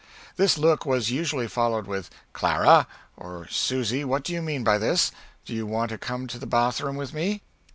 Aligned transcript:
This 0.35 0.57
look 0.57 0.83
was 0.83 1.11
usually 1.11 1.47
followed 1.47 1.85
with 1.85 2.09
"Clara" 2.33 2.87
or 3.15 3.45
"Susy 3.51 4.03
what 4.03 4.23
do 4.23 4.33
you 4.33 4.41
mean 4.41 4.63
by 4.63 4.79
this? 4.79 5.11
do 5.45 5.53
you 5.53 5.67
want 5.67 5.89
to 5.91 5.97
come 5.99 6.25
to 6.25 6.39
the 6.39 6.47
bath 6.47 6.81
room 6.81 6.95
with 6.95 7.13
me?" 7.13 7.43